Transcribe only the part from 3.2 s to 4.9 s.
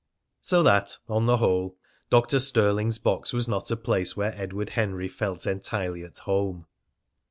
was not a place where Edward